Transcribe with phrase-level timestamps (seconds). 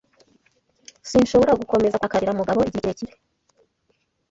[1.09, 3.13] Sinshobora gukomeza kurakarira Mugabo igihe kirekire.